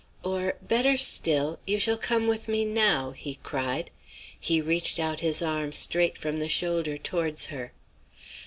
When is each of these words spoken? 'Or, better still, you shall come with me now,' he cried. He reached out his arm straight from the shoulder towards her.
'Or, 0.23 0.55
better 0.63 0.97
still, 0.97 1.59
you 1.67 1.77
shall 1.79 1.95
come 1.99 2.25
with 2.25 2.47
me 2.47 2.65
now,' 2.65 3.11
he 3.11 3.35
cried. 3.43 3.91
He 4.39 4.59
reached 4.59 4.97
out 4.97 5.19
his 5.19 5.43
arm 5.43 5.71
straight 5.73 6.17
from 6.17 6.39
the 6.39 6.49
shoulder 6.49 6.97
towards 6.97 7.45
her. 7.53 7.71